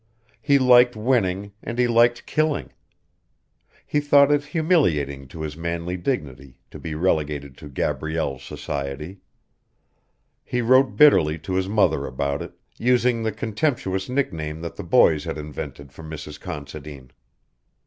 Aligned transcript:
He 0.41 0.57
liked 0.57 0.95
winning 0.95 1.51
and 1.61 1.77
he 1.77 1.87
liked 1.87 2.25
killing; 2.25 2.71
he 3.85 3.99
thought 3.99 4.31
it 4.31 4.45
humiliating 4.45 5.27
to 5.27 5.41
his 5.41 5.55
manly 5.55 5.95
dignity 5.95 6.59
to 6.71 6.79
be 6.79 6.95
relegated 6.95 7.55
to 7.57 7.69
Gabrielle's 7.69 8.41
society. 8.41 9.19
He 10.43 10.59
wrote 10.59 10.95
bitterly 10.97 11.37
to 11.45 11.53
his 11.53 11.69
mother 11.69 12.07
about 12.07 12.41
it, 12.41 12.53
using 12.79 13.21
the 13.21 13.31
contemptuous 13.31 14.09
nickname 14.09 14.61
that 14.61 14.75
the 14.75 14.83
boys 14.83 15.25
had 15.25 15.37
invented 15.37 15.91
for 15.93 16.01
Mrs. 16.01 16.39
Considine. 16.39 17.11